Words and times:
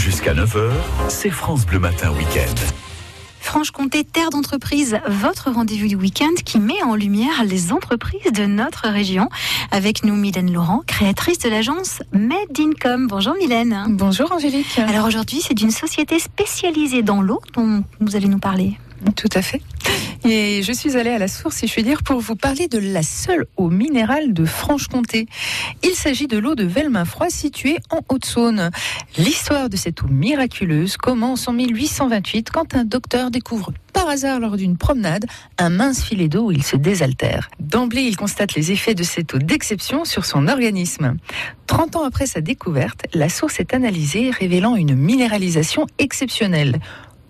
Jusqu'à 0.00 0.32
9h, 0.32 0.70
c'est 1.10 1.28
France 1.28 1.66
Bleu 1.66 1.78
Matin 1.78 2.10
Week-end. 2.12 2.54
Franche-Comté, 3.38 4.02
terre 4.02 4.30
d'entreprise, 4.30 4.98
votre 5.06 5.50
rendez-vous 5.50 5.88
du 5.88 5.94
week-end 5.94 6.32
qui 6.42 6.58
met 6.58 6.82
en 6.82 6.94
lumière 6.94 7.44
les 7.44 7.70
entreprises 7.70 8.32
de 8.32 8.46
notre 8.46 8.88
région. 8.88 9.28
Avec 9.70 10.02
nous, 10.02 10.16
Mylène 10.16 10.50
Laurent, 10.54 10.80
créatrice 10.86 11.38
de 11.40 11.50
l'agence 11.50 12.02
Made 12.12 12.58
Income. 12.58 13.08
Bonjour 13.08 13.34
Mylène. 13.34 13.84
Bonjour 13.90 14.32
Angélique. 14.32 14.78
Alors 14.78 15.06
aujourd'hui, 15.06 15.42
c'est 15.46 15.60
une 15.60 15.70
société 15.70 16.18
spécialisée 16.18 17.02
dans 17.02 17.20
l'eau 17.20 17.42
dont 17.52 17.84
vous 18.00 18.16
allez 18.16 18.28
nous 18.28 18.38
parler. 18.38 18.78
Tout 19.16 19.28
à 19.34 19.42
fait. 19.42 19.62
Et 20.24 20.62
je 20.62 20.72
suis 20.72 20.96
allée 20.96 21.10
à 21.10 21.18
la 21.18 21.28
source, 21.28 21.56
si 21.56 21.66
je 21.66 21.72
puis 21.72 21.82
dire, 21.82 22.02
pour 22.02 22.20
vous 22.20 22.36
parler 22.36 22.68
de 22.68 22.78
la 22.78 23.02
seule 23.02 23.46
eau 23.56 23.70
minérale 23.70 24.34
de 24.34 24.44
Franche-Comté. 24.44 25.26
Il 25.82 25.94
s'agit 25.94 26.26
de 26.26 26.36
l'eau 26.36 26.54
de 26.54 26.64
Velmin-Froid 26.64 27.30
située 27.30 27.78
en 27.90 28.00
Haute-Saône. 28.08 28.70
L'histoire 29.16 29.70
de 29.70 29.76
cette 29.76 30.02
eau 30.02 30.08
miraculeuse 30.08 30.98
commence 30.98 31.48
en 31.48 31.54
1828 31.54 32.50
quand 32.50 32.74
un 32.74 32.84
docteur 32.84 33.30
découvre 33.30 33.72
par 33.94 34.08
hasard 34.08 34.40
lors 34.40 34.56
d'une 34.56 34.76
promenade 34.76 35.24
un 35.58 35.70
mince 35.70 36.02
filet 36.02 36.28
d'eau 36.28 36.46
où 36.46 36.52
il 36.52 36.62
se 36.62 36.76
désaltère. 36.76 37.50
D'emblée, 37.58 38.02
il 38.02 38.16
constate 38.16 38.54
les 38.54 38.72
effets 38.72 38.94
de 38.94 39.02
cette 39.02 39.34
eau 39.34 39.38
d'exception 39.38 40.04
sur 40.04 40.26
son 40.26 40.48
organisme. 40.48 41.16
30 41.66 41.96
ans 41.96 42.04
après 42.04 42.26
sa 42.26 42.40
découverte, 42.40 43.06
la 43.14 43.28
source 43.28 43.58
est 43.58 43.74
analysée 43.74 44.30
révélant 44.30 44.76
une 44.76 44.94
minéralisation 44.94 45.86
exceptionnelle. 45.98 46.78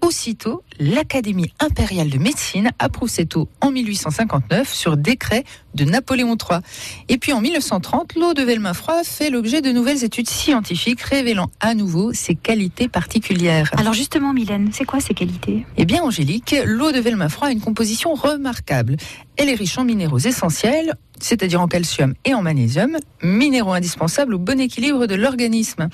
Aussitôt, 0.03 0.63
l'Académie 0.79 1.53
impériale 1.61 2.09
de 2.09 2.19
médecine 2.19 2.71
approuve 2.79 3.09
cette 3.09 3.37
eau 3.37 3.49
en 3.61 3.71
1859 3.71 4.73
sur 4.73 4.97
décret 4.97 5.45
de 5.75 5.85
Napoléon 5.85 6.37
III. 6.37 6.61
Et 7.09 7.19
puis 7.19 7.33
en 7.33 7.41
1930, 7.41 8.15
l'eau 8.17 8.35
de 8.35 8.43
Velmin-Froid 8.43 9.05
fait 9.05 9.31
l'objet 9.31 9.61
de 9.61 9.71
nouvelles 9.71 10.03
études 10.03 10.29
scientifiques 10.29 11.03
révélant 11.03 11.51
à 11.61 11.75
nouveau 11.75 12.13
ses 12.13 12.35
qualités 12.35 12.89
particulières. 12.89 13.71
Alors 13.77 13.93
justement, 13.93 14.33
Mylène, 14.33 14.71
c'est 14.73 14.85
quoi 14.85 15.01
ces 15.01 15.15
qualités? 15.15 15.67
Eh 15.77 15.85
bien, 15.85 16.03
Angélique, 16.03 16.57
l'eau 16.65 16.93
de 16.93 16.99
Velmin-Froid 16.99 17.49
a 17.49 17.53
une 17.53 17.61
composition 17.61 18.15
remarquable. 18.15 18.97
Elle 19.43 19.49
est 19.49 19.55
riche 19.55 19.79
en 19.79 19.85
minéraux 19.85 20.19
essentiels, 20.19 20.97
c'est-à-dire 21.19 21.63
en 21.63 21.67
calcium 21.67 22.13
et 22.27 22.35
en 22.35 22.43
magnésium, 22.43 22.99
minéraux 23.23 23.73
indispensables 23.73 24.35
au 24.35 24.39
bon 24.39 24.61
équilibre 24.61 25.07
de 25.07 25.15
l'organisme. 25.15 25.89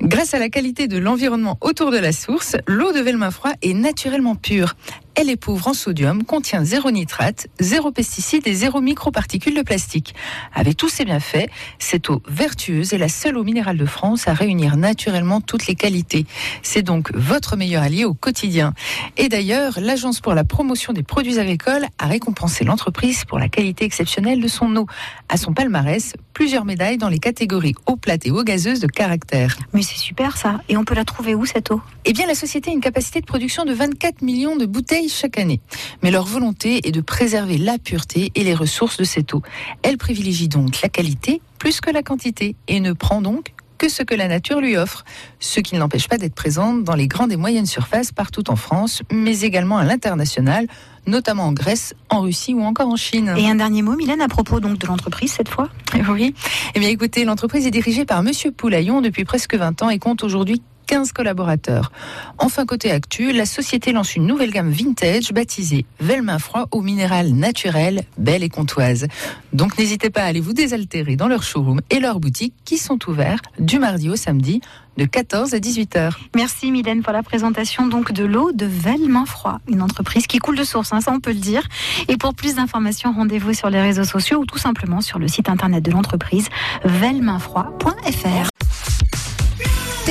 Grâce 0.00 0.34
à 0.34 0.38
la 0.38 0.48
qualité 0.48 0.86
de 0.86 0.98
l'environnement 0.98 1.58
autour 1.62 1.90
de 1.90 1.98
la 1.98 2.12
source, 2.12 2.54
l'eau 2.68 2.92
de 2.92 3.00
Velmin-Froid 3.00 3.54
est 3.60 3.74
naturellement 3.74 4.36
pure. 4.36 4.76
Elle 5.14 5.28
est 5.28 5.36
pauvre 5.36 5.68
en 5.68 5.74
sodium, 5.74 6.24
contient 6.24 6.64
zéro 6.64 6.90
nitrate, 6.90 7.46
zéro 7.60 7.92
pesticides 7.92 8.46
et 8.46 8.54
zéro 8.54 8.80
microparticules 8.80 9.54
de 9.54 9.60
plastique. 9.60 10.14
Avec 10.54 10.78
tous 10.78 10.88
ces 10.88 11.04
bienfaits, 11.04 11.50
cette 11.78 12.08
eau 12.08 12.22
vertueuse 12.26 12.94
est 12.94 12.98
la 12.98 13.10
seule 13.10 13.36
eau 13.36 13.44
minérale 13.44 13.76
de 13.76 13.84
France 13.84 14.26
à 14.26 14.32
réunir 14.32 14.78
naturellement 14.78 15.42
toutes 15.42 15.66
les 15.66 15.74
qualités. 15.74 16.24
C'est 16.62 16.80
donc 16.80 17.14
votre 17.14 17.56
meilleur 17.56 17.82
allié 17.82 18.06
au 18.06 18.14
quotidien. 18.14 18.72
Et 19.18 19.28
d'ailleurs, 19.28 19.78
l'Agence 19.80 20.20
pour 20.20 20.32
la 20.32 20.44
promotion 20.44 20.94
des 20.94 21.02
produits 21.02 21.38
agricoles 21.38 21.86
a 21.98 22.06
récompensé 22.06 22.64
l'entreprise 22.64 23.26
pour 23.26 23.38
la 23.38 23.50
qualité 23.50 23.84
exceptionnelle 23.84 24.40
de 24.40 24.48
son 24.48 24.74
eau. 24.76 24.86
À 25.28 25.36
son 25.36 25.52
palmarès, 25.52 26.14
plusieurs 26.32 26.64
médailles 26.64 26.96
dans 26.96 27.10
les 27.10 27.18
catégories 27.18 27.74
eau 27.84 27.96
plate 27.96 28.26
et 28.26 28.30
eau 28.30 28.44
gazeuse 28.44 28.80
de 28.80 28.86
caractère. 28.86 29.58
Mais 29.74 29.82
c'est 29.82 29.98
super 29.98 30.38
ça. 30.38 30.62
Et 30.70 30.78
on 30.78 30.84
peut 30.84 30.94
la 30.94 31.04
trouver 31.04 31.34
où 31.34 31.44
cette 31.44 31.70
eau? 31.70 31.82
Eh 32.06 32.14
bien, 32.14 32.26
la 32.26 32.34
société 32.34 32.70
a 32.70 32.72
une 32.72 32.80
capacité 32.80 33.20
de 33.20 33.26
production 33.26 33.66
de 33.66 33.74
24 33.74 34.22
millions 34.22 34.56
de 34.56 34.64
bouteilles 34.64 35.01
chaque 35.08 35.38
année. 35.38 35.60
Mais 36.02 36.10
leur 36.10 36.24
volonté 36.24 36.86
est 36.86 36.92
de 36.92 37.00
préserver 37.00 37.58
la 37.58 37.78
pureté 37.78 38.32
et 38.34 38.44
les 38.44 38.54
ressources 38.54 38.96
de 38.96 39.04
cette 39.04 39.34
eau. 39.34 39.42
Elle 39.82 39.98
privilégie 39.98 40.48
donc 40.48 40.80
la 40.82 40.88
qualité 40.88 41.40
plus 41.58 41.80
que 41.80 41.90
la 41.90 42.02
quantité 42.02 42.56
et 42.68 42.80
ne 42.80 42.92
prend 42.92 43.22
donc 43.22 43.52
que 43.78 43.88
ce 43.88 44.04
que 44.04 44.14
la 44.14 44.28
nature 44.28 44.60
lui 44.60 44.76
offre, 44.76 45.04
ce 45.40 45.58
qui 45.58 45.74
ne 45.74 45.80
l'empêche 45.80 46.08
pas 46.08 46.16
d'être 46.16 46.36
présente 46.36 46.84
dans 46.84 46.94
les 46.94 47.08
grandes 47.08 47.32
et 47.32 47.36
moyennes 47.36 47.66
surfaces 47.66 48.12
partout 48.12 48.48
en 48.48 48.54
France, 48.54 49.02
mais 49.10 49.40
également 49.40 49.76
à 49.76 49.84
l'international, 49.84 50.68
notamment 51.08 51.46
en 51.46 51.52
Grèce, 51.52 51.94
en 52.08 52.20
Russie 52.20 52.54
ou 52.54 52.62
encore 52.62 52.86
en 52.86 52.96
Chine. 52.96 53.34
Et 53.36 53.48
un 53.48 53.56
dernier 53.56 53.82
mot, 53.82 53.96
Mylène, 53.96 54.20
à 54.20 54.28
propos 54.28 54.60
donc 54.60 54.78
de 54.78 54.86
l'entreprise 54.86 55.32
cette 55.32 55.48
fois? 55.48 55.68
Oui. 56.08 56.32
Eh 56.76 56.78
bien 56.78 56.90
écoutez, 56.90 57.24
l'entreprise 57.24 57.66
est 57.66 57.72
dirigée 57.72 58.04
par 58.04 58.22
Monsieur 58.22 58.52
Poulaillon 58.52 59.00
depuis 59.00 59.24
presque 59.24 59.56
20 59.56 59.82
ans 59.82 59.90
et 59.90 59.98
compte 59.98 60.22
aujourd'hui 60.22 60.62
15 60.86 61.12
collaborateurs. 61.12 61.92
Enfin, 62.38 62.66
côté 62.66 62.90
actu, 62.90 63.32
la 63.32 63.46
société 63.46 63.92
lance 63.92 64.16
une 64.16 64.26
nouvelle 64.26 64.50
gamme 64.50 64.70
vintage 64.70 65.32
baptisée 65.32 65.86
Velmin 66.00 66.38
Froid 66.38 66.68
au 66.70 66.82
minéral 66.82 67.32
naturel, 67.32 68.04
belle 68.18 68.42
et 68.42 68.48
comtoise. 68.48 69.06
Donc 69.52 69.78
n'hésitez 69.78 70.10
pas 70.10 70.22
à 70.22 70.26
aller 70.26 70.40
vous 70.40 70.52
désaltérer 70.52 71.16
dans 71.16 71.28
leur 71.28 71.42
showroom 71.42 71.80
et 71.90 72.00
leurs 72.00 72.20
boutiques 72.20 72.54
qui 72.64 72.78
sont 72.78 72.98
ouverts 73.08 73.40
du 73.58 73.78
mardi 73.78 74.08
au 74.08 74.16
samedi 74.16 74.60
de 74.96 75.04
14 75.04 75.54
à 75.54 75.58
18 75.58 75.96
heures. 75.96 76.18
Merci 76.34 76.70
Mylène 76.70 77.02
pour 77.02 77.12
la 77.12 77.22
présentation 77.22 77.86
donc 77.86 78.12
de 78.12 78.24
l'eau 78.24 78.52
de 78.52 78.66
Velmin 78.66 79.24
Froid, 79.24 79.58
une 79.68 79.82
entreprise 79.82 80.26
qui 80.26 80.38
coule 80.38 80.56
de 80.56 80.64
source, 80.64 80.92
hein, 80.92 81.00
ça 81.00 81.12
on 81.12 81.20
peut 81.20 81.32
le 81.32 81.38
dire. 81.38 81.62
Et 82.08 82.16
pour 82.16 82.34
plus 82.34 82.56
d'informations, 82.56 83.12
rendez-vous 83.12 83.54
sur 83.54 83.70
les 83.70 83.80
réseaux 83.80 84.04
sociaux 84.04 84.40
ou 84.40 84.46
tout 84.46 84.58
simplement 84.58 85.00
sur 85.00 85.18
le 85.18 85.28
site 85.28 85.48
internet 85.48 85.82
de 85.82 85.90
l'entreprise 85.90 86.48
velminfroid.fr. 86.84 88.51